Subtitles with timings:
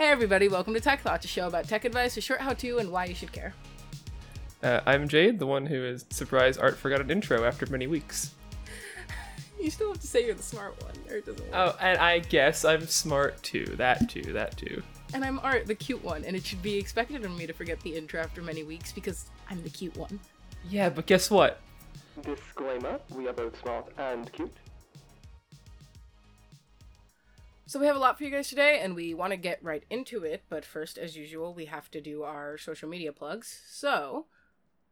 [0.00, 2.90] Hey everybody, welcome to Tech Thoughts, a show about tech advice, a short how-to, and
[2.90, 3.52] why you should care.
[4.62, 8.34] Uh, I'm Jade, the one who is surprised Art forgot an intro after many weeks.
[9.60, 11.54] You still have to say you're the smart one, or it doesn't work.
[11.54, 13.66] Oh, and I guess I'm smart too.
[13.76, 14.82] That too, that too.
[15.12, 17.78] And I'm Art, the cute one, and it should be expected of me to forget
[17.80, 20.18] the intro after many weeks because I'm the cute one.
[20.70, 21.60] Yeah, but guess what?
[22.22, 24.56] Disclaimer, we are both smart and cute.
[27.70, 29.84] So we have a lot for you guys today, and we want to get right
[29.90, 30.42] into it.
[30.48, 33.60] But first, as usual, we have to do our social media plugs.
[33.68, 34.26] So,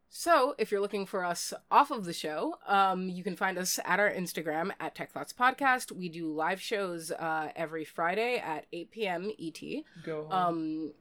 [0.09, 3.81] so if you're looking for us off of the show, um, you can find us
[3.85, 5.91] at our Instagram at Tech Thoughts Podcast.
[5.91, 9.33] We do live shows uh, every Friday at 8 p.m.
[9.41, 9.61] ET.
[10.05, 10.33] Go home.
[10.33, 10.93] Um,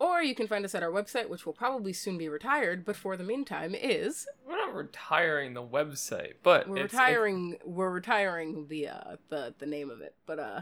[0.00, 2.96] or you can find us at our website, which will probably soon be retired, but
[2.96, 8.66] for the meantime is We're not retiring the website, but we're it's- retiring we're retiring
[8.66, 10.16] the uh the the name of it.
[10.26, 10.60] But uh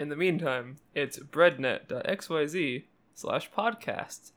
[0.00, 2.84] in the meantime, it's breadnet.xyz
[3.14, 4.32] slash podcast.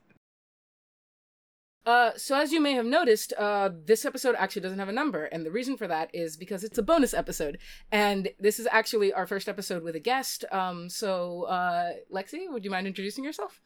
[1.85, 5.25] Uh, so as you may have noticed, uh, this episode actually doesn't have a number,
[5.25, 7.57] and the reason for that is because it's a bonus episode,
[7.91, 10.45] and this is actually our first episode with a guest.
[10.51, 13.61] Um, so uh, Lexi, would you mind introducing yourself?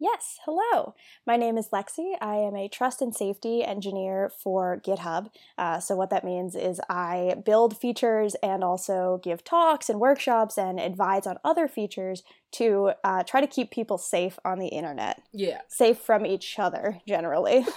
[0.00, 0.94] Yes, hello.
[1.26, 2.12] My name is Lexi.
[2.20, 5.30] I am a trust and safety engineer for GitHub.
[5.56, 10.56] Uh, so, what that means is I build features and also give talks and workshops
[10.56, 15.20] and advise on other features to uh, try to keep people safe on the internet,
[15.32, 15.62] Yeah.
[15.66, 17.66] safe from each other generally.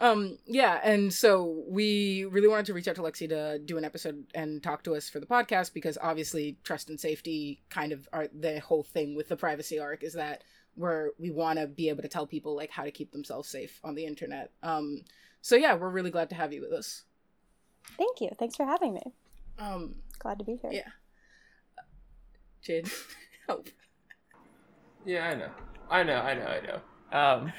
[0.00, 3.84] Um, yeah, and so we really wanted to reach out to Lexi to do an
[3.84, 8.08] episode and talk to us for the podcast because obviously trust and safety kind of
[8.12, 10.42] are the whole thing with the privacy arc is that
[10.76, 13.80] we're we want to be able to tell people like how to keep themselves safe
[13.84, 14.50] on the internet.
[14.62, 15.02] Um,
[15.40, 17.04] so yeah, we're really glad to have you with us.
[17.98, 18.30] Thank you.
[18.38, 19.02] Thanks for having me.
[19.58, 20.70] Um, Glad to be here.
[20.72, 20.88] yeah,
[22.62, 22.90] Jade,
[23.46, 23.68] help.
[25.04, 25.50] Yeah, I know.
[25.90, 26.80] I know, I know, I know.
[27.18, 27.52] Um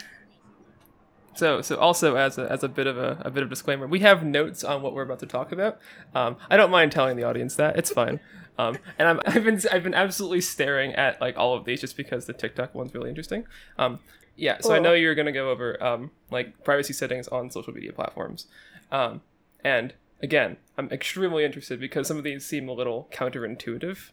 [1.36, 4.00] so so also as a as a bit of a, a bit of disclaimer, we
[4.00, 5.80] have notes on what we're about to talk about.
[6.14, 7.78] Um I don't mind telling the audience that.
[7.78, 8.20] It's fine.
[8.58, 11.98] Um and I'm I've been I've been absolutely staring at like all of these just
[11.98, 13.46] because the TikTok one's really interesting.
[13.78, 14.00] Um
[14.38, 17.74] yeah, so I know you're going to go over um like privacy settings on social
[17.74, 18.48] media platforms.
[18.92, 19.22] Um
[19.64, 24.12] and again, I'm extremely interested because some of these seem a little counterintuitive.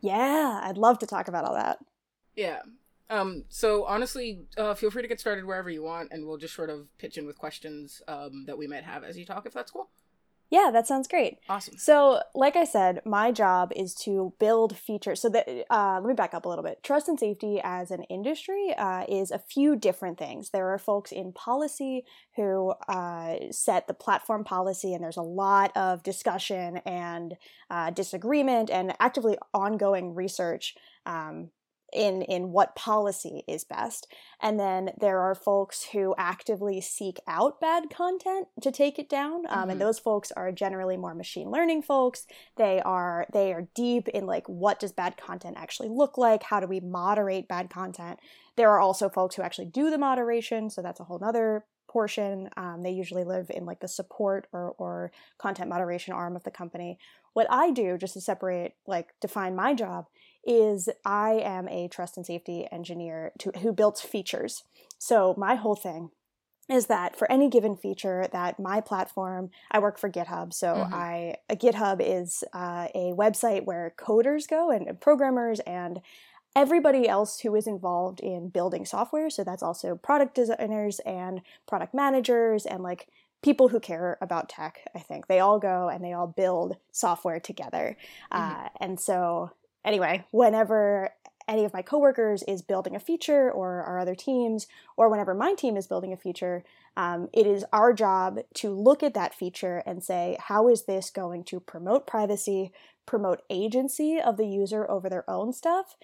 [0.00, 1.78] Yeah, I'd love to talk about all that.
[2.34, 2.60] Yeah.
[3.10, 6.54] Um, so honestly, uh, feel free to get started wherever you want, and we'll just
[6.54, 9.52] sort of pitch in with questions um, that we might have as you talk, if
[9.52, 9.88] that's cool.
[10.50, 11.38] Yeah, that sounds great.
[11.48, 11.76] Awesome.
[11.76, 15.20] So, like I said, my job is to build features.
[15.20, 16.82] So, that uh, let me back up a little bit.
[16.82, 20.50] Trust and safety as an industry uh, is a few different things.
[20.50, 22.04] There are folks in policy
[22.36, 27.36] who uh, set the platform policy, and there's a lot of discussion and
[27.70, 30.74] uh, disagreement and actively ongoing research.
[31.04, 31.50] Um,
[31.92, 34.06] in in what policy is best.
[34.40, 39.46] And then there are folks who actively seek out bad content to take it down
[39.48, 39.72] um, Mhm.
[39.72, 42.26] and those folks are generally more machine learning folks.
[42.56, 46.42] They are they are deep in like what does bad content actually look like?
[46.44, 48.18] How do we moderate bad content?
[48.56, 52.50] There are also folks who actually do the moderation so that's a whole nother portion.
[52.58, 56.50] Um, they usually live in like the support or, or content moderation arm of the
[56.50, 56.98] company.
[57.32, 60.06] What i do just to separate like define my job
[60.48, 64.64] is I am a trust and safety engineer to, who builds features.
[64.98, 66.10] So my whole thing
[66.70, 70.52] is that for any given feature that my platform, I work for GitHub.
[70.52, 70.92] So Mhm.
[70.92, 76.00] I a GitHub is uh, a website where coders go and, and programmers and
[76.56, 79.30] everybody else who is involved in building software.
[79.30, 83.08] So that's also product designers and product managers and like
[83.42, 84.80] people who care about tech.
[84.94, 87.96] I think they all go and they all build software together.
[88.32, 89.52] Uh, and so
[89.88, 91.10] anyway, whenever
[91.48, 94.66] any of my coworkers is building a feature or our other teams,
[94.98, 96.62] or whenever my team is building a feature,
[96.94, 101.08] um, it is our job to look at that feature and say, how is this
[101.08, 102.70] going to promote privacy,
[103.06, 105.96] promote agency of the user over their own stuff,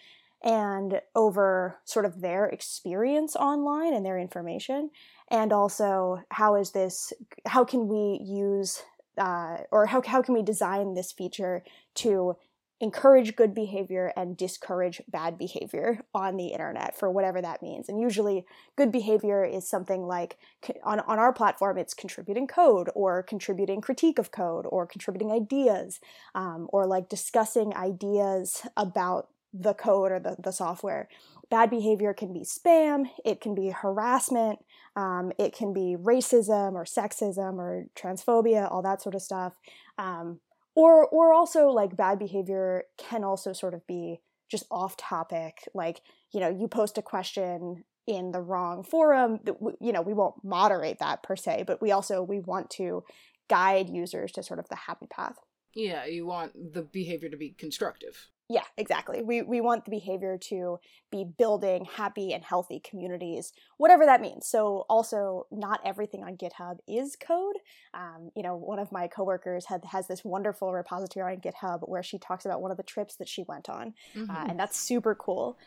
[0.43, 4.91] and over sort of their experience online and their information?
[5.31, 7.13] And also, how is this,
[7.45, 8.83] how can we use,
[9.19, 11.63] uh, or how, how can we design this feature
[11.97, 12.37] to
[12.85, 17.89] encourage good behavior and discourage bad behavior on the internet for whatever that means.
[17.89, 18.45] And usually,
[18.77, 20.37] good behavior is something like
[20.85, 25.99] on, on our platform, it's contributing code or contributing critique of code or contributing ideas
[26.35, 31.09] um, or like discussing ideas about the code or the, the software.
[31.51, 34.59] Bad behavior can be spam, it can be harassment,
[34.95, 39.55] um, it can be racism or sexism or transphobia, all that sort of stuff.
[39.97, 40.41] Um,
[40.75, 46.01] or or also like bad behavior can also sort of be just off topic like
[46.33, 49.41] you know you post a question in the wrong forum
[49.81, 53.03] you know we won't moderate that per se but we also we want to
[53.49, 55.37] guide users to sort of the happy path
[55.75, 58.29] yeah you want the behavior to be constructive.
[58.49, 59.23] Yeah exactly.
[59.23, 60.79] We we want the behavior to
[61.11, 64.47] be building happy and healthy communities whatever that means.
[64.47, 67.57] So also not everything on github is code.
[67.95, 72.03] Um, you know one of my coworkers had has this wonderful repository on github where
[72.03, 74.31] she talks about one of the trips that she went on mm-hmm.
[74.31, 75.59] uh, and that's super cool.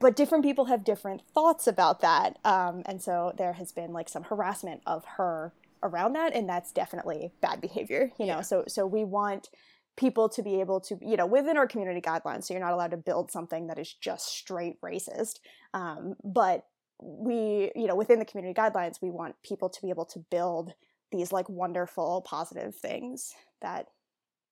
[0.00, 4.08] But different people have different thoughts about that um, and so there has been like
[4.08, 5.52] some harassment of her
[5.82, 8.42] around that and that's definitely bad behavior you know?
[8.42, 9.48] So so we want
[9.96, 12.92] people to be able to you know within our community guidelines so you're not allowed
[12.92, 15.40] to build something that is just straight racist
[15.74, 16.64] um, but
[17.02, 20.72] we you know within the community guidelines we want people to be able to build
[21.10, 23.86] these like wonderful positive things that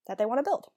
[0.07, 0.69] that they want to build.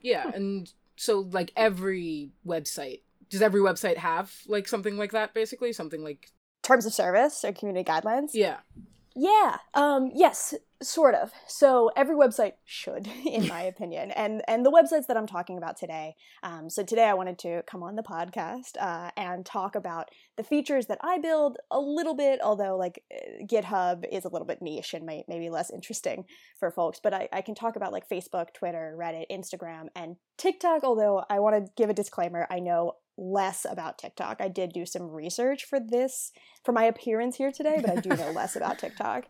[0.00, 5.72] Yeah and so like every website does every website have like something like that basically?
[5.72, 6.32] Something like
[6.62, 8.30] terms of service or community guidelines?
[8.34, 8.58] Yeah
[9.16, 9.56] yeah.
[9.74, 11.32] Um, yes, sort of.
[11.46, 15.76] So every website should, in my opinion, and and the websites that I'm talking about
[15.76, 16.14] today.
[16.42, 20.44] Um, so today I wanted to come on the podcast uh, and talk about the
[20.44, 24.62] features that I build a little bit, although like uh, GitHub is a little bit
[24.62, 26.24] niche and may, maybe less interesting
[26.58, 27.00] for folks.
[27.02, 30.84] But I, I can talk about like Facebook, Twitter, Reddit, Instagram, and TikTok.
[30.84, 34.40] Although I want to give a disclaimer, I know less about TikTok.
[34.40, 36.32] I did do some research for this,
[36.64, 39.26] for my appearance here today, but I do know less about TikTok.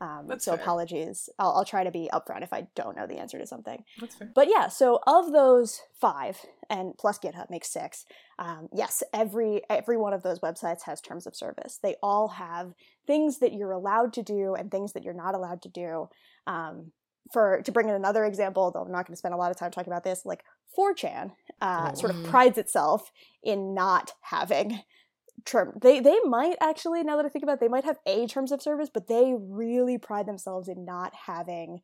[0.00, 0.60] Um, so fair.
[0.60, 1.28] apologies.
[1.38, 3.84] I'll, I'll, try to be upfront if I don't know the answer to something.
[4.00, 4.30] That's fair.
[4.34, 6.38] But yeah, so of those five,
[6.68, 8.04] and plus GitHub makes six.
[8.38, 11.78] Um, yes, every every one of those websites has terms of service.
[11.82, 12.74] They all have
[13.06, 16.08] things that you're allowed to do and things that you're not allowed to do.
[16.46, 16.90] Um,
[17.32, 19.56] for to bring in another example, though I'm not going to spend a lot of
[19.56, 20.44] time talking about this, like
[20.76, 21.94] 4chan uh, oh.
[21.94, 22.30] sort of mm.
[22.30, 23.12] prides itself
[23.42, 24.80] in not having
[25.44, 25.78] term.
[25.80, 28.52] They they might actually, now that I think about it, they might have a terms
[28.52, 31.80] of service, but they really pride themselves in not having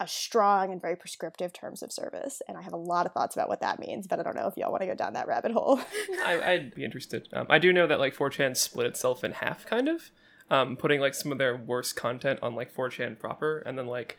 [0.00, 2.40] a strong and very prescriptive terms of service.
[2.48, 4.46] And I have a lot of thoughts about what that means, but I don't know
[4.46, 5.78] if y'all want to go down that rabbit hole.
[6.24, 7.28] I, would be interested.
[7.34, 10.10] Um, I do know that like 4chan split itself in half, kind of,
[10.50, 14.16] um, putting like some of their worst content on like 4chan proper, and then like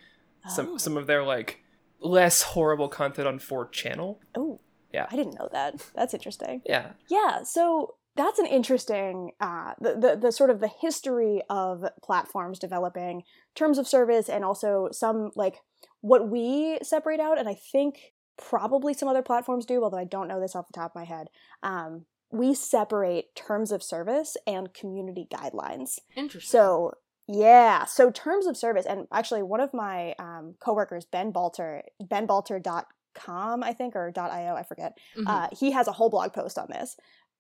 [0.48, 0.78] some oh.
[0.78, 1.64] some of their like
[2.02, 4.18] less horrible content on 4channel.
[4.36, 4.60] Oh,
[4.94, 5.08] yeah.
[5.10, 5.76] I didn't know that.
[5.96, 6.62] That's interesting.
[6.66, 6.92] Yeah.
[7.10, 7.44] Yeah.
[7.44, 13.24] So that's an interesting uh, the, the the sort of the history of platforms developing
[13.56, 15.58] terms of service and also some like
[16.02, 20.28] what we separate out and i think probably some other platforms do although i don't
[20.28, 21.28] know this off the top of my head
[21.64, 26.92] um, we separate terms of service and community guidelines interesting so
[27.32, 27.86] yeah.
[27.86, 33.74] So terms of service, and actually one of my um, coworkers, Ben Balter, benbalter.com, I
[33.74, 34.98] think, or .io, I forget.
[35.18, 35.28] Mm-hmm.
[35.28, 36.98] Uh, he has a whole blog post on this.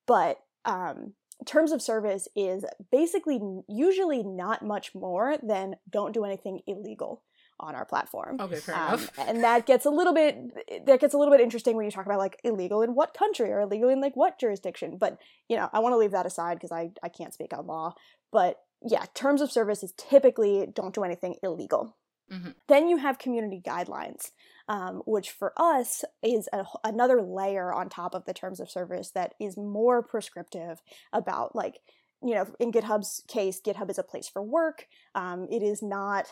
[0.07, 1.13] But um,
[1.45, 7.23] terms of service is basically usually not much more than don't do anything illegal
[7.59, 8.39] on our platform.
[8.39, 9.11] Okay, fair um, enough.
[9.19, 12.05] and that gets a little bit that gets a little bit interesting when you talk
[12.05, 14.97] about like illegal in what country or illegal in like what jurisdiction.
[14.97, 17.67] But you know, I want to leave that aside because I I can't speak on
[17.67, 17.93] law.
[18.31, 21.97] But yeah, terms of service is typically don't do anything illegal.
[22.31, 22.51] Mm-hmm.
[22.67, 24.31] Then you have community guidelines,
[24.67, 29.11] um, which for us is a, another layer on top of the terms of service
[29.11, 31.79] that is more prescriptive about like
[32.23, 36.27] you know in github's case github is a place for work um, it is not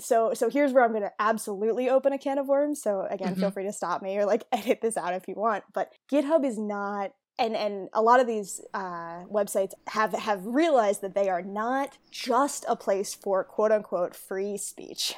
[0.00, 3.28] so so here's where i'm going to absolutely open a can of worms so again
[3.28, 3.40] mm-hmm.
[3.40, 6.44] feel free to stop me or like edit this out if you want but github
[6.44, 11.28] is not and and a lot of these uh, websites have have realized that they
[11.28, 15.14] are not just a place for quote unquote free speech.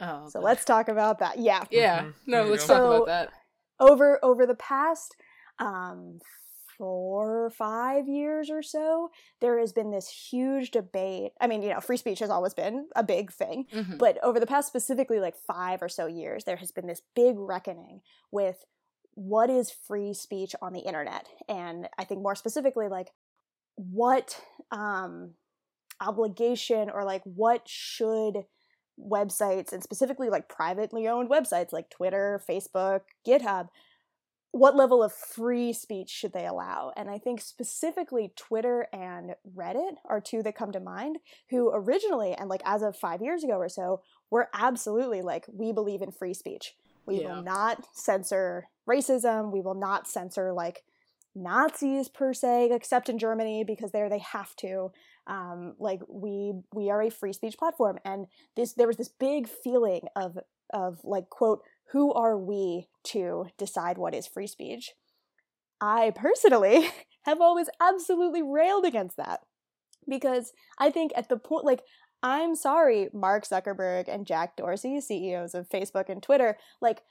[0.00, 1.38] Oh, so let's talk about that.
[1.38, 2.00] Yeah, yeah.
[2.00, 2.30] Mm-hmm.
[2.30, 3.30] No, let's talk about that.
[3.78, 5.14] Over over the past
[5.58, 6.20] um,
[6.78, 9.10] four or five years or so,
[9.42, 11.32] there has been this huge debate.
[11.38, 13.98] I mean, you know, free speech has always been a big thing, mm-hmm.
[13.98, 17.34] but over the past specifically like five or so years, there has been this big
[17.38, 18.00] reckoning
[18.30, 18.64] with
[19.20, 21.28] what is free speech on the internet?
[21.46, 23.10] And i think more specifically like
[23.76, 25.32] what um
[26.00, 28.44] obligation or like what should
[28.98, 33.68] websites and specifically like privately owned websites like twitter facebook github
[34.52, 36.92] what level of free speech should they allow?
[36.96, 41.18] And i think specifically twitter and reddit are two that come to mind
[41.50, 44.00] who originally and like as of five years ago or so
[44.30, 46.74] were absolutely like we believe in free speech
[47.10, 47.34] we yeah.
[47.34, 49.52] will not censor racism.
[49.52, 50.82] We will not censor like
[51.34, 54.92] Nazis per se, except in Germany because there they have to.
[55.26, 58.26] Um, like we we are a free speech platform, and
[58.56, 60.38] this there was this big feeling of
[60.72, 61.62] of like quote
[61.92, 64.92] who are we to decide what is free speech
[65.80, 66.88] I personally
[67.22, 69.40] have always absolutely railed against that
[70.08, 71.82] because I think at the point, like,
[72.22, 77.02] I'm sorry, Mark Zuckerberg and Jack Dorsey, CEOs of Facebook and Twitter, like,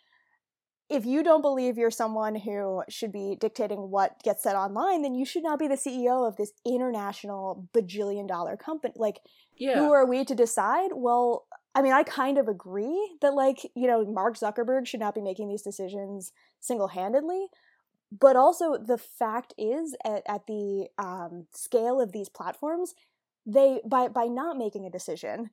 [0.90, 5.14] if you don't believe you're someone who should be dictating what gets said online, then
[5.14, 8.94] you should not be the CEO of this international bajillion dollar company.
[8.98, 9.20] Like,
[9.56, 9.78] Yeah.
[9.80, 10.92] who are we to decide?
[10.94, 15.14] Well, I mean, I kind of agree that, like, you know, Mark Zuckerberg should not
[15.14, 17.50] be making these decisions single handedly.
[18.12, 22.96] But also, the fact is, at, at the um, scale of these platforms,
[23.54, 25.50] they by by not making a decision,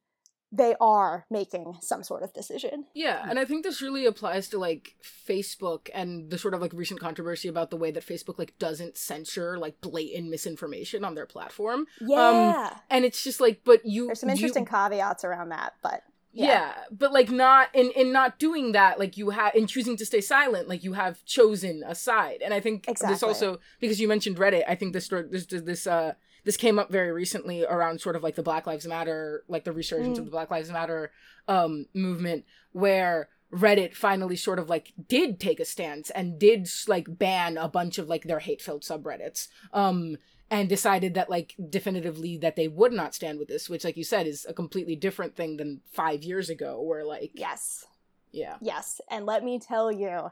[0.53, 2.85] they are making some sort of decision.
[2.95, 6.73] Yeah, and I think this really applies to like Facebook and the sort of like
[6.73, 11.27] recent controversy about the way that Facebook like doesn't censor like blatant misinformation on their
[11.27, 11.87] platform.
[12.01, 16.03] Yeah, And it's just like, but you there's some you- interesting caveats around that, but
[16.33, 16.47] yeah.
[16.47, 16.73] yeah.
[16.91, 20.21] but like not in in not doing that like you have in choosing to stay
[20.21, 24.37] silent like you have chosen a side and i think this also because you mentioned
[24.37, 26.13] reddit i think this story- this this uh
[26.47, 29.73] this came up very recently around sort of like the black lives matter like the
[29.73, 30.21] resurgence Mm.
[30.21, 31.13] of the black lives matter
[31.49, 37.07] um movement where reddit finally sort of like did take a stance and did like
[37.19, 40.17] ban a bunch of like their hate filled subreddits um
[40.51, 44.05] and decided that like definitively that they would not stand with this which like you
[44.05, 47.85] said is a completely different thing than five years ago where like yes,
[48.33, 50.31] yeah Yes, and let me tell you,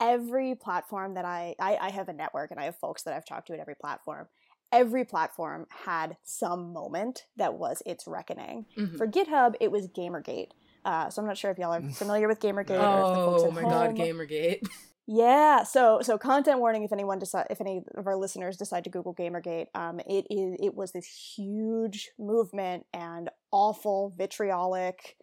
[0.00, 3.24] every platform that I, I I have a network and I have folks that I've
[3.26, 4.26] talked to at every platform.
[4.74, 8.66] Every platform had some moment that was its reckoning.
[8.76, 8.96] Mhm.
[8.98, 10.50] For GitHub, it was Gamergate.
[10.84, 12.70] Uh, so I'm not sure if y'all are familiar with Gamergate.
[12.78, 14.66] or the folks oh at my god gamergate
[15.06, 15.62] yeah.
[15.62, 19.14] So so content warning if anyone decide if any of our listeners decide to Google
[19.14, 25.16] Gamergate, um, it is it was this huge movement and awful vitriolic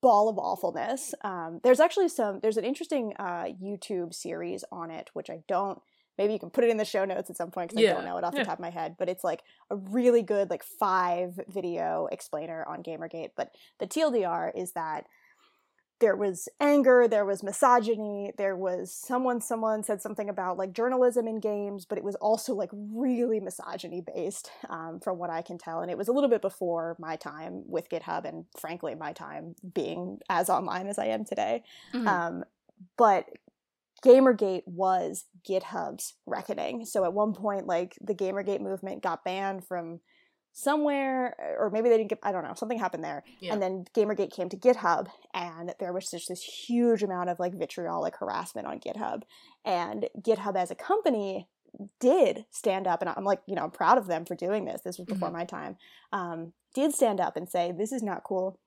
[0.00, 1.12] ball of awfulness.
[1.22, 5.80] Um, there's actually some there's an interesting uh, YouTube series on it, which I don't.
[6.18, 8.04] Maybe you can put it in the show notes at some point because I don't
[8.04, 8.40] know it off yeah.
[8.42, 8.96] the top of my head.
[8.98, 13.30] But it's like a really good like five video explainer on Gamergate.
[13.36, 15.06] But the TLDR is that
[16.00, 21.26] there was anger there was misogyny there was someone someone said something about like journalism
[21.26, 25.58] in games but it was also like really misogyny based um, from what i can
[25.58, 29.12] tell and it was a little bit before my time with github and frankly my
[29.12, 32.06] time being as online as i am today Mhm.
[32.06, 32.44] um,
[32.96, 33.26] but
[34.04, 36.84] gamergate was github's reckoning.
[36.84, 40.00] So at one point like the gamergate movement got banned from
[40.52, 43.22] somewhere or maybe they didn't get i don't know something happened there.
[43.40, 43.52] Yeah.
[43.52, 47.54] and then gamergate came to github and there was just this huge amount of like
[47.54, 49.22] vitriolic harassment on github.
[49.64, 51.48] And github as a company
[52.00, 54.80] did stand up and i'm like you know i'm proud of them for doing this.
[54.82, 55.76] This was before my time.
[56.12, 58.58] Um, did stand up and say this is not cool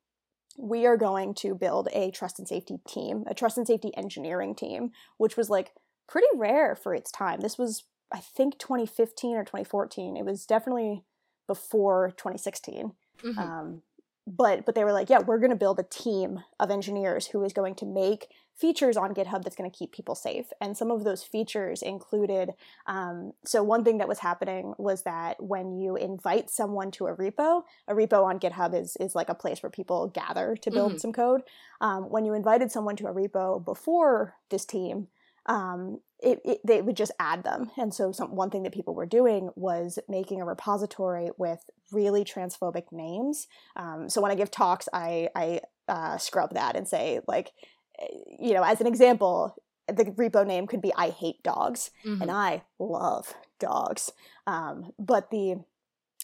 [0.58, 4.53] we are going to build a trust and safety team a trust and safety engineering
[4.55, 5.74] team which was like
[6.08, 7.39] pretty rare for its time.
[7.41, 11.03] This was i think 2015 or 2014 it was definitely
[11.48, 12.93] before 2016
[13.24, 13.38] Mhm.
[13.38, 13.81] um,
[14.28, 17.44] but but they were like yeah we're going to build a team of engineers who
[17.44, 20.92] is going to make features on github that's going to keep people safe and some
[20.92, 22.51] of those features included
[22.86, 27.16] um, so one thing that was happening was that when you invite someone to a
[27.16, 30.94] repo a repo on github is is like a place where people gather to build
[30.94, 31.00] Mhm.
[31.00, 31.42] some code
[31.82, 35.08] um, when you invited someone to a repo before this team
[35.48, 37.72] um, it, it, they would just add them.
[37.78, 41.60] And so, some, one thing that people were doing was making a repository with
[41.92, 43.48] really transphobic names.
[43.75, 47.51] Um, so, when I give talks, I, I uh, scrub that and say, like,
[48.00, 48.06] eh,
[48.40, 49.56] you know, as an example,
[49.88, 52.22] the repo name could be I hate dogs Mhm.
[52.22, 54.12] and I love dogs.
[54.48, 55.56] Um, but the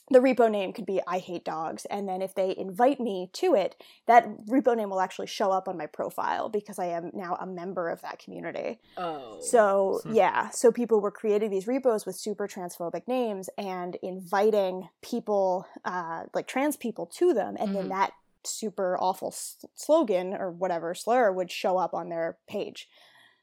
[0.09, 3.55] the repo name could be I hate dogs, and then if they invite me to
[3.55, 3.75] it,
[4.07, 7.45] that repo name will actually show up on my profile because I am now a
[7.45, 8.79] member of that community.
[8.97, 10.13] oh So Hmm.
[10.13, 16.23] yeah, so people were creating these repos with super transphobic names and inviting people, uh,
[16.33, 17.73] like trans people, to them, and Mhm.
[17.73, 22.87] then that super awful s- slogan or whatever slur would show up on their page.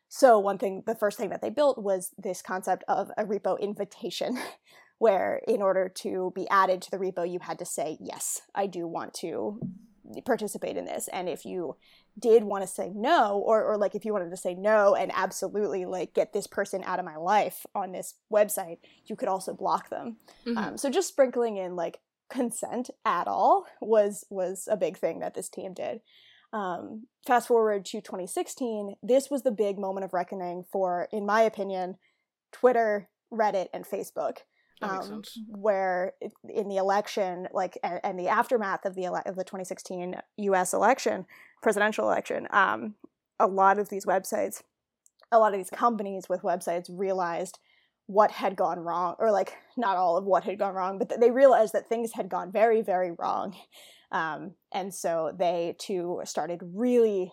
[0.09, 3.59] So one thing, the first thing that they built was this concept of a repo
[3.61, 4.39] invitation,
[4.99, 8.67] where in order to be added to the repo, you had to say yes, I
[8.67, 9.61] do want to
[10.25, 11.77] participate in this, and if you
[12.19, 15.11] did want to say no or, or like if you wanted to say no and
[15.15, 19.53] absolutely like get this person out of my life on this website you could also
[19.53, 20.17] block them.
[20.47, 20.57] Mhm.
[20.57, 21.99] um, so just sprinkling in like
[22.31, 26.01] consent at all was was a big thing that this team did.
[26.53, 31.43] Um, fast forward to 2016 this was the big moment of reckoning for in my
[31.43, 31.97] opinion
[32.53, 34.39] twitter reddit and facebook
[34.83, 36.13] um, where
[36.49, 40.73] in the election, like and, and the aftermath of the ele- of the 2016 U.S.
[40.75, 41.27] election,
[41.63, 42.95] presidential election, um,
[43.39, 44.63] a lot of these websites,
[45.33, 47.59] a lot of these companies with websites realized
[48.07, 51.31] what had gone wrong, or like not all of what had gone wrong, but they
[51.31, 53.57] realized that things had gone very, very wrong.
[54.13, 57.33] Um, and so they too started really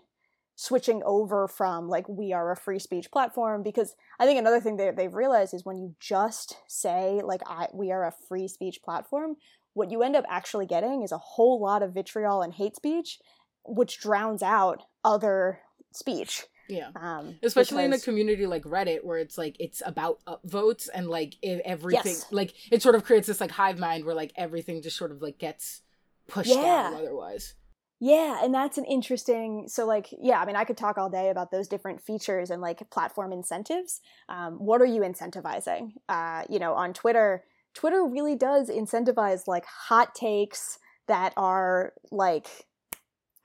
[0.61, 4.77] switching over from like we are a free speech platform because i think another thing
[4.77, 8.83] that they've realized is when you just say like I, we are a free speech
[8.83, 9.37] platform
[9.73, 13.17] what you end up actually getting is a whole lot of vitriol and hate speech
[13.65, 15.61] which drowns out other
[15.93, 16.89] speech Yeah.
[16.95, 21.37] um, Especially in a community like Reddit where it's like it's about upvotes and like
[21.43, 22.25] everything Yes.
[22.31, 25.23] like it sort of creates this like hive mind where like everything just sort of
[25.23, 25.81] like gets
[26.27, 26.91] pushed Yeah.
[26.91, 27.55] down otherwise.
[28.03, 29.65] Yeah, and that's an interesting.
[29.67, 32.59] So, like, yeah, I mean, I could talk all day about those different features and
[32.59, 34.01] like platform incentives.
[34.27, 35.91] Um, what are you incentivizing?
[36.09, 37.43] Uh, you know, on Twitter,
[37.75, 42.47] Twitter really does incentivize like hot takes that are like,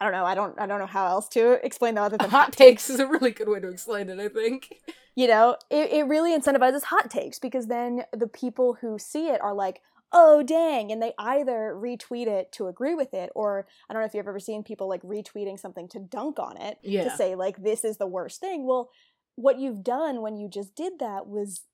[0.01, 2.31] I don't know, I don't, I don't know how else to explain that other than
[2.31, 4.81] Hot takes is a really good way to explain it, I think.
[5.15, 9.41] you know it, it really incentivizes hot takes because then the people who see it
[9.41, 9.81] are like
[10.13, 14.07] oh dang and they either retweet it to agree with it or i don't know
[14.07, 17.03] if you've ever seen people like retweeting something to dunk on it Yeah.
[17.05, 18.67] to say like this is the worst thing.
[18.67, 18.91] Well
[19.35, 21.65] what you've done when you just did that was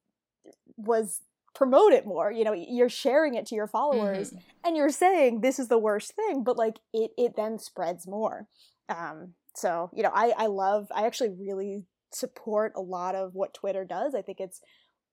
[0.76, 1.20] was
[1.54, 4.32] promote it more you know you're sharing it to your followers
[4.64, 8.48] and you're saying this is the worst thing but like it it then spreads more.
[8.88, 13.52] Um so you know i i love i actually really support a lot of what
[13.54, 14.14] twitter does.
[14.14, 14.60] I think it's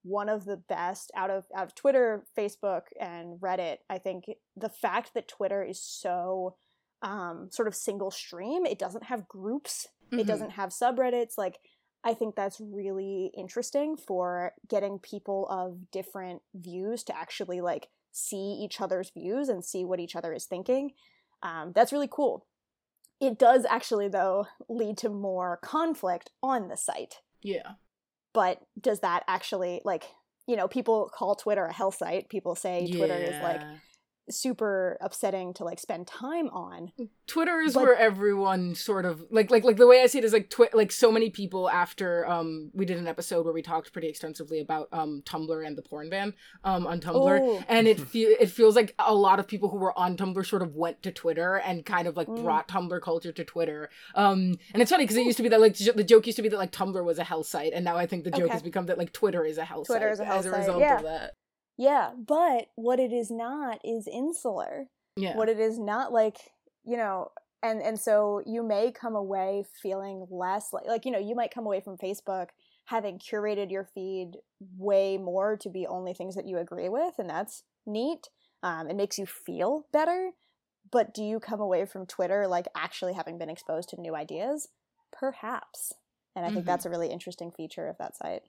[0.04, 3.78] one of the best out of out of twitter facebook and reddit.
[3.90, 4.26] I think
[4.56, 6.56] the fact that twitter is so
[7.02, 10.20] um sort of single stream it doesn't have groups Mhm.
[10.20, 11.38] it doesn't have subreddits.
[11.38, 11.60] Like
[12.04, 18.58] i think that's really interesting for getting people of different views to actually like see
[18.64, 20.94] each other's views and see what each other is thinking.
[21.44, 22.48] Um, that's really cool.
[23.22, 27.22] It does actually though lead to more conflict on the site.
[27.42, 27.74] Yeah.
[28.34, 30.06] But does that actually like
[30.48, 33.76] you know people call twitter a hell site people say twitter is like Yeah.
[34.30, 36.92] Super upsetting to like spend time on
[37.28, 40.24] Twitter is But- where everyone sort of like like like the way I see it
[40.24, 43.62] is like twi- like so many people after um we did an episode where we
[43.62, 47.64] talked pretty extensively about um Tumblr and the porn ban um on Tumblr Ooh.
[47.68, 50.62] and it fe- it feels like a lot of people who were on Tumblr sort
[50.62, 52.44] of went to Twitter and kind of like Mm.
[52.44, 55.62] brought Tumblr culture to Twitter um and it's funny because it used to be that
[55.62, 57.84] like j- the joke used to be that like Tumblr was a hell site and
[57.84, 58.54] now I think the joke Okay.
[58.54, 60.50] has become that like Twitter is a hell Twitter site is a hell as a
[60.52, 60.98] site, result yeah.
[60.98, 61.34] of that
[61.80, 64.88] yeah but what it is not is insular.
[65.16, 65.36] Yeah.
[65.36, 66.38] What it is not like
[66.86, 67.32] you know
[67.64, 71.54] and and so you may come away feeling less like like you know you might
[71.54, 72.48] come away from facebook
[72.86, 74.34] having curated your feed
[74.78, 78.28] way more to be only things that you agree with and that's neat.
[78.62, 80.32] Um, it makes you feel better
[80.92, 84.68] but do you come away from twitter like actually having been exposed to new ideas?
[85.12, 85.94] Perhaps
[86.36, 86.68] and i think Mhm.
[86.68, 88.44] that's a really interesting feature of that site.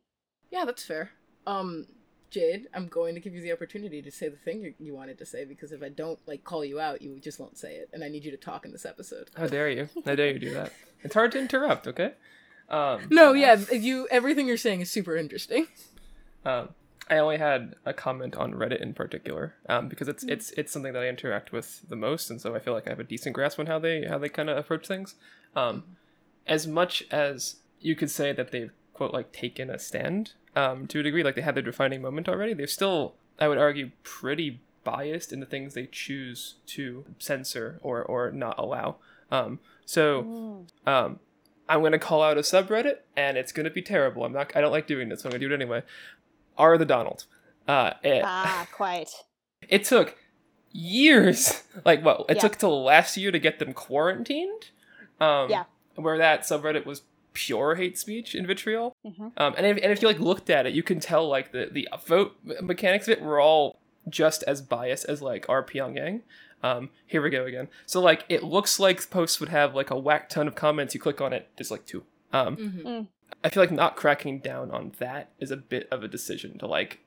[0.50, 1.10] Yeah, that's fair.
[1.46, 1.86] Um,
[2.30, 5.18] Jade, I'm going to give you the opportunity to say the thing you, you wanted
[5.18, 7.90] to say because if I don't like call you out, you just won't say it,
[7.92, 9.30] and I need you to talk in this episode.
[9.36, 9.88] How dare you?
[10.04, 10.72] How dare you do that?
[11.02, 12.12] It's hard to interrupt, okay?
[12.68, 15.66] Um, No, yeah, you everything you're saying is super interesting.
[16.44, 16.70] um,
[17.08, 20.92] I only had a comment on Reddit in particular um, because it's it's it's something
[20.92, 23.34] that I interact with the most, and so I feel like I have a decent
[23.34, 25.16] grasp on how they how they kind of approach things.
[25.56, 25.96] Um,
[26.46, 31.00] as much as you could say that they've quote like taken a stand um, to
[31.00, 34.60] a degree, like they had their defining moment already, they're still, I would argue, pretty
[34.84, 38.96] biased in the things they choose to censor or or not allow.
[39.30, 41.18] Um, so um,
[41.66, 44.22] I'm gonna call out a subreddit, and it's gonna be terrible.
[44.26, 44.54] I'm not.
[44.54, 45.82] I don't like doing this, so I'm gonna do it anyway.
[46.58, 47.24] Are the Donald?
[47.66, 49.08] Uh, it, ah quite
[49.66, 50.18] it took
[50.72, 51.62] years.
[51.86, 52.26] Like what?
[52.28, 52.42] It Yeah.
[52.42, 54.68] took till last year to get them quarantined.
[55.20, 55.64] Um, Yeah.
[55.94, 57.00] Where that subreddit was
[57.32, 58.94] pure hate speech and vitriol.
[59.04, 61.52] hmm Um, and if, and if you like looked at it, you can tell like
[61.52, 66.22] the the vote mechanics of it were all just as biased as like our Pyongyang.
[66.62, 67.68] Um, here we go again.
[67.86, 70.94] So like it looks like posts would have like a whack ton of comments.
[70.94, 72.04] You click on it, there's like two.
[72.32, 73.02] Um, Mm-hmm.
[73.42, 76.66] I feel like not cracking down on that is a bit of a decision to
[76.66, 77.00] like.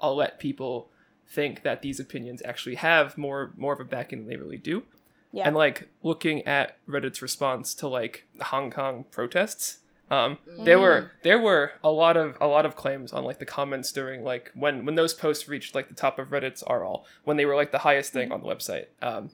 [0.00, 0.90] I'll let people
[1.28, 4.84] think that these opinions actually have more more of a backing than they really do.
[5.32, 5.46] Yeah.
[5.46, 9.78] And like looking at Reddit's response to like Hong Kong protests,
[10.10, 13.46] um, there were there were a lot of a lot of claims on like the
[13.46, 17.38] comments during like when when those posts reached like the top of Reddit's r/all when
[17.38, 18.86] they were like the highest thing on the website.
[19.00, 19.30] Um,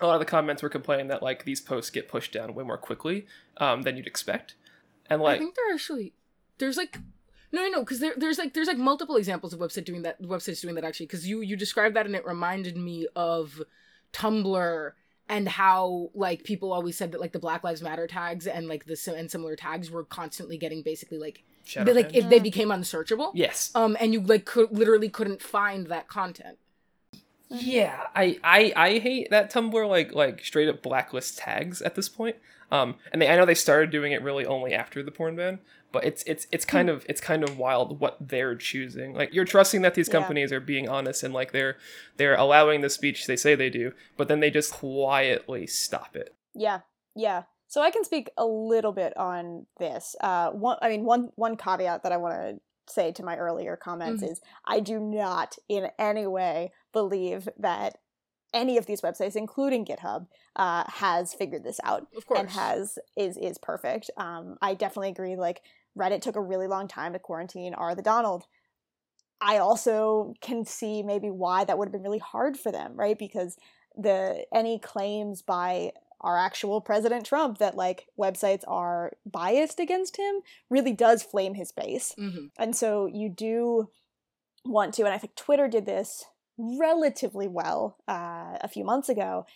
[0.00, 2.64] a lot of the comments were complaining that like these posts get pushed down way
[2.64, 3.26] more quickly
[3.58, 4.56] um, than you'd expect,
[5.08, 6.14] and like I think there actually
[6.58, 6.98] there's like
[7.52, 10.20] no no no because there, there's like there's like multiple examples of website doing that
[10.20, 13.62] websites doing that actually because you you described that and it reminded me of
[14.12, 14.92] Tumblr
[15.28, 18.86] and how like people always said that like the Black Lives Matter tags and like
[18.86, 23.32] the and similar tags were constantly getting basically like They, like if they became unsearchable.
[23.34, 23.70] yes.
[23.74, 26.58] Um, and you like could literally couldn't find that content.
[27.50, 32.08] Yeah, I, I I hate that Tumblr like like straight up blacklist tags at this
[32.08, 32.36] point.
[32.70, 35.58] Um, and they, I know they started doing it really only after the porn ban,
[35.92, 39.14] but it's it's it's kind of it's kind of wild what they're choosing.
[39.14, 40.14] Like you're trusting that these Yeah.
[40.20, 41.76] companies are being honest and like they're
[42.16, 46.34] they're allowing the speech they say they do, but then they just quietly stop it.
[46.54, 46.80] Yeah,
[47.14, 47.44] yeah.
[47.66, 50.16] So I can speak a little bit on this.
[50.20, 52.60] Uh, one, I mean, one one caveat that I want to
[52.92, 54.30] say to my earlier comments Mhm.
[54.32, 57.98] is I do not in any way believe that
[58.54, 62.40] any of these websites, including GitHub, uh, has figured this out Of course.
[62.40, 64.10] and has is is perfect.
[64.16, 65.36] Um, I definitely agree.
[65.36, 65.62] Like
[65.98, 68.46] Reddit took a really long time to quarantine R the Donald.
[69.40, 73.18] I also can see maybe why that would have been really hard for them, right?
[73.18, 73.56] Because
[73.96, 80.40] the any claims by our actual President Trump that like websites are biased against him
[80.68, 82.14] really does flame his base.
[82.18, 83.88] hmm And so you do
[84.64, 86.24] want to, and I think Twitter did this
[86.58, 89.46] relatively well uh, a few months ago,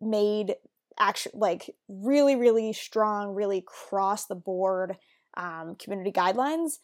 [0.00, 0.56] made
[0.98, 4.96] actually like really, really strong, really cross the board
[5.36, 6.78] um, community guidelines.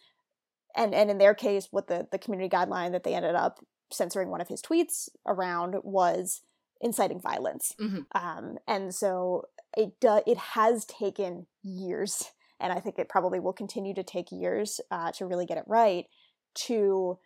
[0.76, 4.28] And and in their case, what the the community guideline that they ended up censoring
[4.30, 6.42] one of his tweets around was
[6.80, 7.74] inciting violence.
[7.80, 8.06] Mhm.
[8.14, 9.44] Um, and so
[9.76, 14.30] it do, it has taken years, and I think it probably will continue to take
[14.30, 16.06] years uh, to really get it right
[16.66, 17.18] to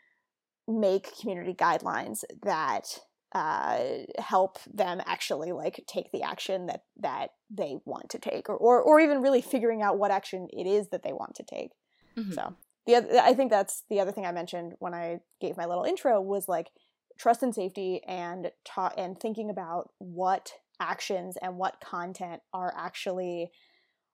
[0.71, 2.99] make community guidelines that
[3.33, 3.79] uh,
[4.19, 8.81] help them actually like take the action that that they want to take, or or,
[8.81, 11.71] or even really figuring out what action it is that they want to take.
[12.17, 12.35] Mhm.
[12.35, 12.55] So
[12.87, 15.85] the oth- I think that's the other thing I mentioned when I gave my little
[15.85, 16.71] intro was like
[17.19, 23.53] trust and safety and ta- and thinking about what actions and what content are actually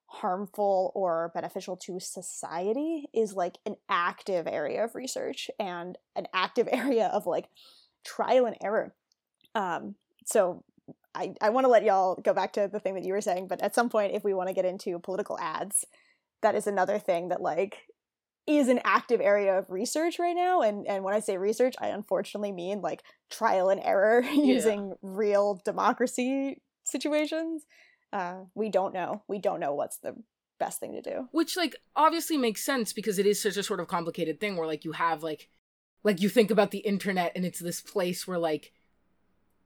[0.06, 6.68] harmful or beneficial to society is like an active area of research and an active
[6.72, 7.48] area of like
[8.04, 8.94] trial and error.
[9.54, 10.64] Um, so
[11.14, 13.48] I, I want to let y'all go back to the thing that you were saying,
[13.48, 15.84] but at some point, if we want to get into political ads,
[16.42, 17.78] that is another thing that like
[18.46, 20.60] is an active area of research right now.
[20.60, 25.60] And and when I say research, I unfortunately mean like trial and error using real
[25.64, 27.64] democracy situations.
[28.16, 29.22] Uh, we don't know.
[29.28, 30.14] We don't know what's the
[30.58, 31.28] best thing to do.
[31.32, 34.66] Which like obviously makes sense because it is such a sort of complicated thing where
[34.66, 35.48] like you have like
[36.02, 38.72] like you think about the internet and it's this place where like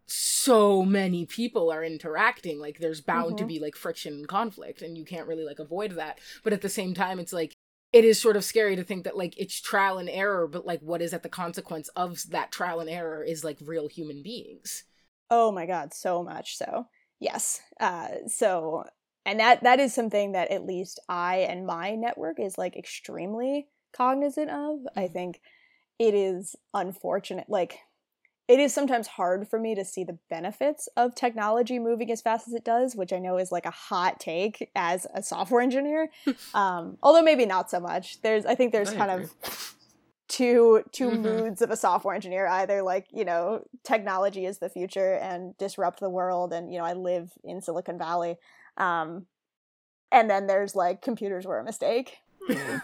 [0.07, 3.49] so many people are interacting like there's bound to Mhm.
[3.49, 6.69] be like friction and conflict and you can't really like avoid that but at the
[6.69, 7.53] same time it's like
[7.93, 10.81] it is sort of scary to think that like it's trial and error but like
[10.81, 14.85] what is at the consequence of that trial and error is like real human beings
[15.33, 16.89] Oh my god, so much so.
[17.21, 17.61] Yes.
[17.79, 18.85] Uh so
[19.25, 23.69] and that that is something that at least I and my network is like extremely
[23.93, 24.81] cognizant of.
[24.97, 25.41] I think
[25.99, 27.79] it is unfortunate like
[28.51, 32.49] it is sometimes hard for me to see the benefits of technology moving as fast
[32.49, 36.11] as it does, which I know is like a hot take as a software engineer.
[36.55, 38.21] um, although maybe not so much.
[38.23, 39.25] There's, I think there's I kind agree.
[39.45, 39.75] of
[40.31, 41.23] two two Mhm.
[41.23, 42.47] moods of a software engineer.
[42.47, 46.85] Either like you know technology is the future and disrupt the world, and you know
[46.85, 48.39] I live in Silicon Valley.
[48.77, 49.27] Um,
[50.13, 52.17] and then there's like computers were a mistake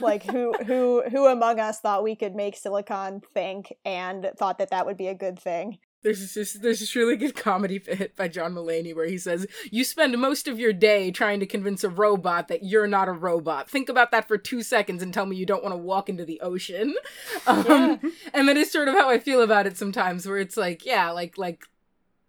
[0.00, 4.70] like who who who among us thought we could make silicon think and thought that
[4.70, 8.28] that would be a good thing There's this there's this really good comedy bit by
[8.28, 11.88] John Mulaney where he says, "You spend most of your day trying to convince a
[11.88, 13.68] robot that you're not a robot.
[13.68, 16.24] Think about that for two seconds and tell me you don't want to walk into
[16.24, 16.94] the ocean."
[17.48, 18.00] Um,
[18.34, 21.10] and that is sort of how I feel about it sometimes, where it's like, yeah,
[21.10, 21.64] like like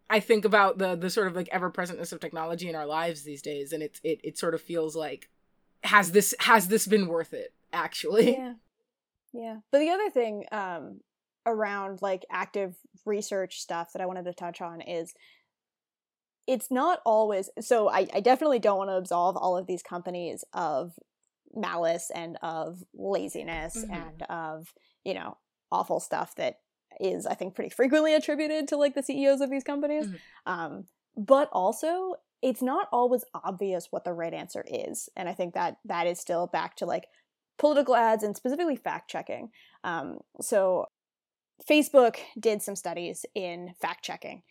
[0.10, 3.24] I think about the the sort of like ever presentness of technology in our lives
[3.24, 5.30] these days, and it's it it sort of feels like
[5.84, 8.32] has this has this been worth it actually?
[8.32, 8.54] yeah
[9.34, 11.02] yeah but the other thing um
[11.48, 15.14] around like active research stuff that i wanted to touch on is
[16.46, 20.44] it's not always so i, I definitely don't want to absolve all of these companies
[20.54, 20.94] of
[21.56, 23.96] malice and of laziness Mhm.
[23.96, 25.38] and of you know
[25.72, 26.60] awful stuff that
[27.00, 30.20] is i think pretty frequently attributed to like the ceos of these companies Mhm.
[30.46, 35.54] um but also it's not always obvious what the right answer is and i think
[35.54, 37.08] that that is still back to like
[37.58, 39.50] political ads and specifically fact checking
[39.84, 40.86] um, so
[41.68, 44.42] facebook did some studies in fact checking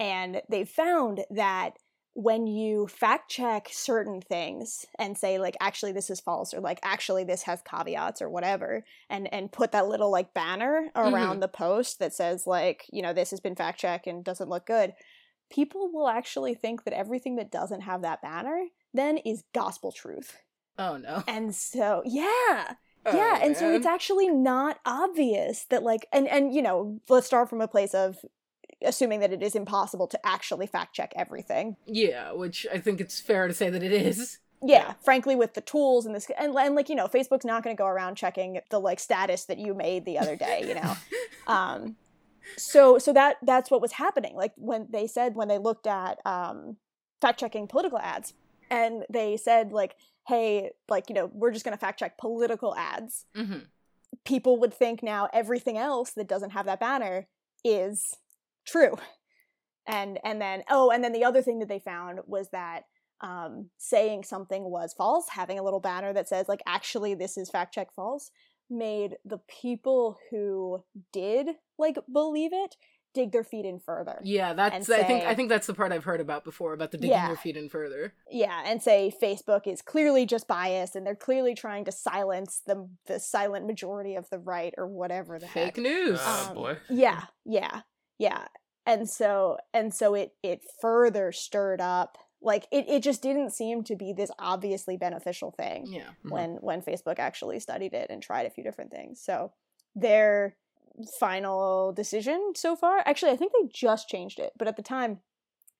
[0.00, 1.72] and they found that
[2.14, 6.80] when you fact check certain things and say like actually this is false or like
[6.82, 11.40] actually this has caveats or whatever and and put that little like banner around mm-hmm.
[11.40, 14.66] the post that says like you know this has been fact checked and doesn't look
[14.66, 14.94] good
[15.50, 20.38] people will actually think that everything that doesn't have that banner then is gospel truth.
[20.78, 21.22] Oh no.
[21.26, 22.74] and so yeah
[23.06, 27.26] yeah Oh, and so it's actually not obvious that like and and you know let's
[27.26, 28.18] start from a place of
[28.84, 31.76] assuming that it is impossible to actually fact check everything.
[31.86, 34.38] Yeah, which I think it's fair to say that it is.
[34.62, 37.74] yeah, frankly with the tools and this and, and like you know facebook's not going
[37.76, 40.96] to go around checking the like status that you made the other day you know?
[41.46, 41.96] Um
[42.56, 44.34] so so that that's what was happening.
[44.34, 46.76] Like when they said when they looked at um
[47.20, 48.34] fact checking political ads
[48.70, 49.96] and they said like
[50.28, 53.24] hey like you know we're just going to fact check political ads.
[53.34, 53.58] Hmm
[54.24, 57.26] people would think now everything else that doesn't have that banner
[57.64, 58.16] is
[58.66, 58.96] true.
[59.86, 62.82] And and then oh and then the other thing that they found was that
[63.20, 67.50] um, saying something was false having a little banner that says like actually this is
[67.50, 68.30] fact check false
[68.70, 72.76] made the people who did like believe it
[73.18, 74.88] dig their feet in further Yeah, that's.
[74.88, 75.24] And I think.
[75.24, 77.28] I think that's the part I've heard about before about the digging Yeah.
[77.28, 78.14] your feet in further.
[78.30, 82.88] yeah and say facebook is clearly just biased and they're clearly trying to silence the
[83.06, 86.18] the silent majority of the right or whatever the heck Fake news.
[86.22, 86.78] Oh Um, boy.
[86.88, 87.82] yeah yeah
[88.18, 88.46] yeah
[88.86, 93.82] and so and so it it further stirred up like it, it just didn't seem
[93.82, 96.10] to be this obviously beneficial thing yeah.
[96.24, 96.30] Mhm.
[96.30, 99.52] when when facebook actually studied it and tried a few different things so
[99.96, 100.56] their
[101.20, 103.02] final decision so far.
[103.06, 105.20] Actually i think they just changed it but at the time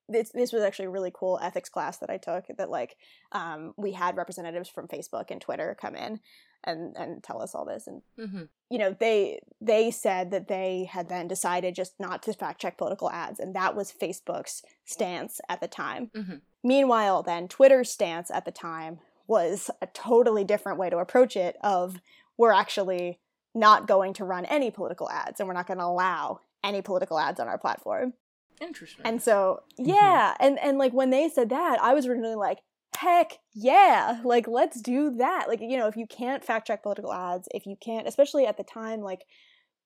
[0.09, 2.97] this this was actually a really cool ethics class that I took that like
[3.33, 6.21] um, we had representatives from Facebook and Twitter come in
[6.65, 7.87] and and tell us all this.
[7.87, 12.33] And hmm you know they they said that they had then decided just not to
[12.33, 16.11] fact check political ads and that was facebook's stance at the time.
[16.15, 16.41] Mhm.
[16.63, 21.57] meanwhile then twitter's stance at the time was a totally different way to approach it
[21.63, 22.01] of
[22.37, 23.19] we're actually
[23.55, 27.19] not going to run any political ads and we're not going to allow any political
[27.19, 28.13] ads on our platform
[28.61, 29.07] Interesting.
[29.07, 29.91] and so mm-hmm.
[29.91, 32.59] yeah and and like when they said that i was originally like
[32.97, 37.13] heck yeah like let's do that like you know if you can't fact check political
[37.13, 39.21] ads if you can't especially at the time like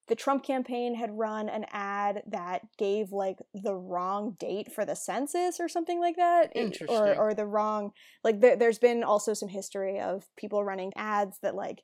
[0.09, 4.96] the trump campaign had run an ad that gave like the wrong date for the
[4.96, 6.96] census or something like that Interesting.
[6.96, 7.90] or or the wrong
[8.25, 11.83] like there, there's been also some history of people running ads that like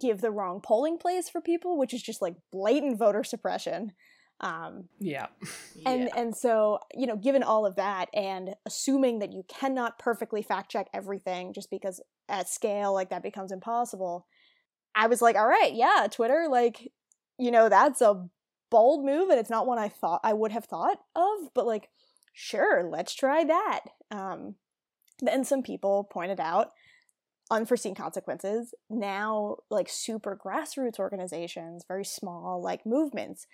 [0.00, 3.92] give the wrong polling place for people which is just like blatant voter suppression
[4.40, 5.26] um Yeah.
[5.86, 6.14] and Yeah.
[6.16, 10.70] and so you know given all of that and assuming that you cannot perfectly fact
[10.70, 14.26] check everything just because at scale like that becomes impossible
[14.94, 16.90] i was like all right yeah twitter like
[17.38, 18.26] you know that's a
[18.70, 21.88] bold move and it's not one i thought i would have thought of but like
[22.32, 24.54] sure let's try that um
[25.20, 26.72] then some people pointed out
[27.52, 33.46] unforeseen consequences now like super grassroots organizations very small like movements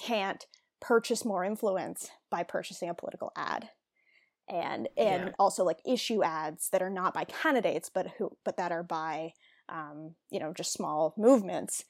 [0.00, 0.46] can't
[0.80, 3.70] purchase more influence by purchasing a political ad
[4.48, 5.30] and and Yeah.
[5.38, 9.32] also like issue ads that are not by candidates but who but that are by
[9.68, 11.84] um you know just small movements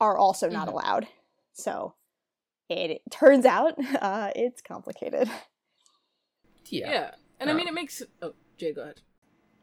[0.00, 0.72] are also not Mhm.
[0.72, 1.08] allowed
[1.52, 1.94] so
[2.70, 5.28] it, it turns out uh it's complicated
[6.70, 6.90] Yeah.
[6.90, 7.10] yeah.
[7.38, 8.02] And I mean, Um, it makes.
[8.22, 9.00] Oh, Jay, go ahead.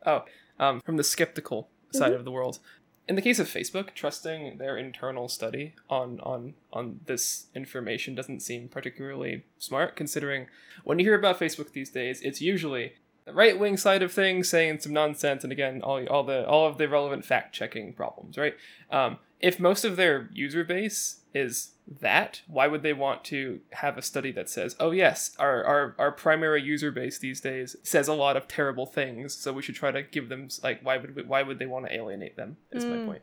[0.05, 0.25] Oh,
[0.59, 2.15] um, from the skeptical side Mhm.
[2.15, 2.59] of the world.
[3.07, 8.41] In the case of Facebook, trusting their internal study on on on this information doesn't
[8.41, 10.47] seem particularly smart, considering
[10.83, 12.93] when you hear about Facebook these days, it's usually
[13.25, 16.67] the right wing side of things saying some nonsense, and again, all all the all
[16.67, 18.55] of the relevant fact checking problems, right?
[18.91, 21.71] Um, if most of their user base is
[22.01, 25.95] that, why would they want to have a study that says, "Oh yes, our our
[25.97, 29.75] our primary user base these days says a lot of terrible things, so we should
[29.75, 32.57] try to give them like why would we, why would they want to alienate them?"
[32.71, 33.05] Is my Mm.
[33.05, 33.21] point.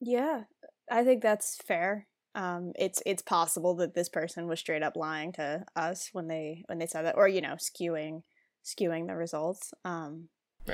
[0.00, 0.44] yeah
[0.90, 5.32] i think that's fair um it's it's possible that this person was straight up lying
[5.32, 8.22] to us when they when they said that or you know skewing
[8.64, 10.28] skewing the results um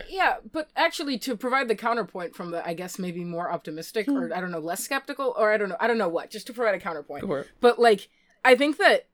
[0.09, 4.17] Yeah, but actually, to provide the counterpoint from the, I guess maybe more optimistic, Hmm.
[4.17, 6.47] or I don't know, less skeptical, or I don't know, I don't know what, just
[6.49, 7.23] to provide a counterpoint.
[7.23, 7.49] Go for it.
[7.61, 8.09] But like,
[8.45, 9.07] I think that,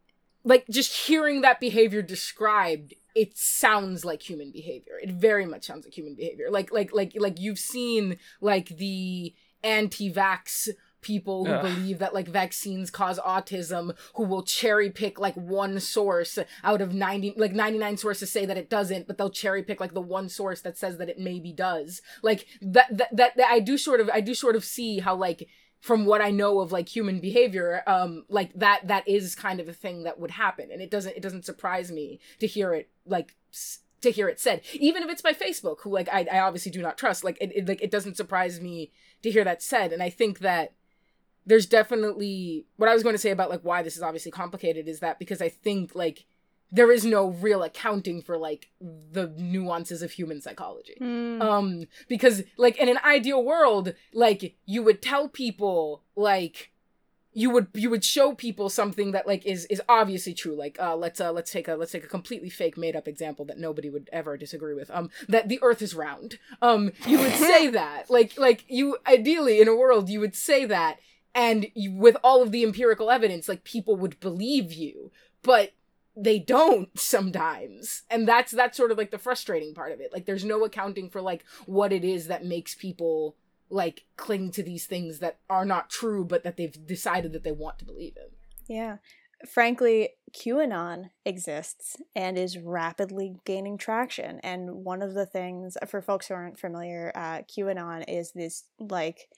[0.45, 4.95] like, just hearing that behavior described, it sounds like human behavior.
[5.03, 6.49] It very much sounds like human behavior.
[6.51, 10.69] Like, like, like, like you've seen like the anti-vax
[11.01, 11.63] people who Ugh.
[11.63, 16.95] believe that like vaccines cause autism who will cherry pick like one source out of
[16.95, 20.29] 90 like 99 sources say that it doesn't but they'll cherry pick like the one
[20.29, 24.01] source that says that it maybe does like that that, that, that i do sort
[24.01, 25.49] of i do sort of see how like
[25.81, 29.69] from what I know of like human behavior, um, like that that is kind of
[29.69, 32.91] a thing that would happen, and it doesn't it doesn't surprise me to hear it
[33.07, 36.41] like s- to hear it said, even if it's by Facebook, who like I, I
[36.41, 37.25] obviously do not trust.
[37.25, 40.41] Like it, it like it doesn't surprise me to hear that said, and I think
[40.41, 40.75] that
[41.47, 44.89] there's definitely what I was going to say about like why this is obviously complicated
[44.89, 46.27] is that because I think like
[46.73, 50.97] there is no real accounting for like the nuances of human psychology.
[51.01, 51.43] Mm.
[51.43, 56.71] Um, because like in an ideal world, like you would tell people like
[57.33, 60.97] you would you would show people something that like is is obviously true like uh
[60.97, 63.89] let's uh let's take a let's take a completely fake made up example that nobody
[63.89, 68.11] would ever disagree with um that the earth is round um you would say that
[68.11, 70.99] like like you ideally in a world you would say that
[71.35, 75.11] and with all of the empirical evidence like people would believe you
[75.43, 75.73] but
[76.17, 80.27] they don't sometimes and that's that's sort of like the frustrating part of it like
[80.27, 83.37] there's no accounting for like what it is that makes people
[83.73, 87.53] like cling to these things that are not true but that they've decided that they
[87.53, 88.31] want to believe in
[88.71, 88.99] Yeah.
[89.49, 94.39] Frankly, QAnon exists and is rapidly gaining traction.
[94.41, 99.29] And one of the things, for folks who aren't familiar, uh, QAnon is this like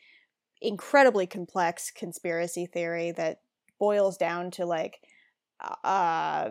[0.63, 3.41] incredibly complex conspiracy theory that
[3.79, 5.01] boils down to like
[5.85, 6.51] uh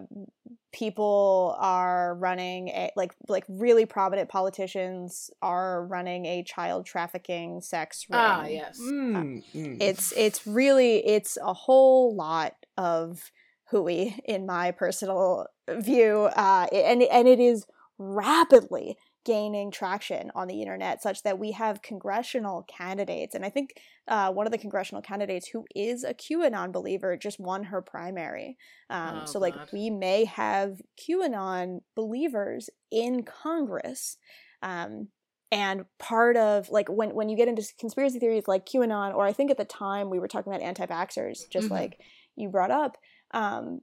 [0.71, 8.05] people are running a, like like really prominent politicians are running a child trafficking sex
[8.09, 9.77] ring ah yes Mm, mm.
[9.81, 13.31] it's it's really it's a whole lot of
[13.65, 17.65] hooey in my personal view uh, and and it is
[17.97, 23.73] rapidly gaining traction on the internet such that we have congressional candidates and i think
[24.07, 28.57] uh, one of the congressional candidates who is a qanon believer just won her primary
[28.89, 29.69] um, Oh, so like God.
[29.71, 34.17] we may have qanon believers in congress
[34.63, 35.07] um,
[35.51, 39.33] and part of like when when you get into conspiracy theories like QAnon, or I
[39.33, 41.71] think at the time we were talking about anti-vaxxers, just Mhm.
[41.71, 41.99] like
[42.37, 42.97] you brought up,
[43.31, 43.81] um,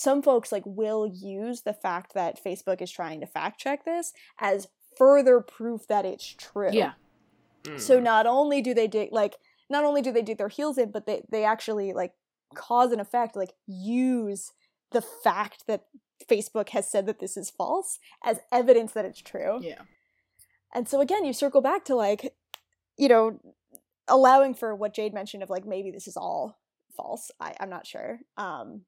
[0.00, 4.12] some folks like will use the fact that Facebook is trying to fact check this
[4.38, 6.70] as further proof that it's true.
[6.72, 6.92] yeah
[7.64, 7.80] Mm.
[7.80, 9.36] So not only do they dig like
[9.68, 12.12] not only do they dig their heels in, but they they actually like
[12.54, 14.52] cause and effect like use
[14.92, 15.84] the fact that
[16.28, 19.58] Facebook has said that this is false as evidence that it's true.
[19.62, 19.82] yeah
[20.74, 22.34] And so again, you circle back to like,
[22.96, 23.40] you know,
[24.08, 26.58] allowing for what Jade mentioned of like maybe this is all
[26.96, 27.30] false.
[27.40, 28.20] I, I'm not sure.
[28.36, 28.82] Um,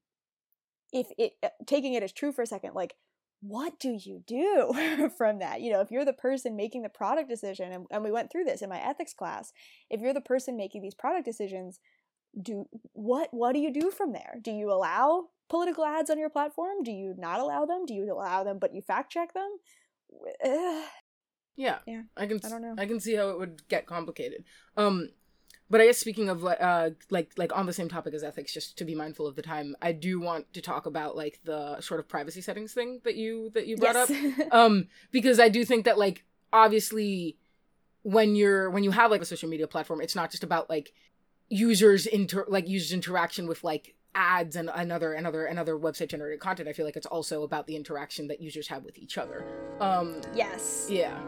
[0.92, 2.94] if it uh, taking it as true for a second, like
[3.40, 5.60] what do you do from that?
[5.60, 8.44] You know, if you're the person making the product decision, and, and we went through
[8.44, 9.52] this in my ethics class,
[9.90, 11.80] if you're the person making these product decisions,
[12.40, 14.36] do what what do you do from there?
[14.40, 16.82] Do you allow political ads on your platform?
[16.82, 17.84] Do you not allow them?
[17.86, 19.58] Do you allow them but you fact check them?
[20.44, 20.84] Ugh.
[21.56, 22.74] yeah Yeah, i can I don't know.
[22.78, 24.44] i can see how it would get complicated
[24.76, 25.08] um
[25.70, 28.52] but i guess speaking of like uh like like on the same topic as ethics
[28.52, 31.80] just to be mindful of the time i do want to talk about like the
[31.80, 34.08] sort of privacy settings thing that you that you brought up.
[34.52, 37.36] Um because i do think that like obviously
[38.02, 40.92] when you're when you have like a social media platform it's not just about like
[41.48, 46.68] users inter like users interaction with like ads and another another another website generated content.
[46.68, 49.44] I feel like it's also about the interaction that users have with each other.
[49.80, 50.86] Um yes.
[50.90, 51.18] yeah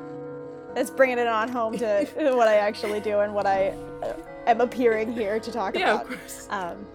[0.75, 3.69] That's bringing it on home to what I actually do and what I
[4.03, 4.15] uh,
[4.47, 6.03] am appearing here to talk yeah about.
[6.13, 6.87] of course Um,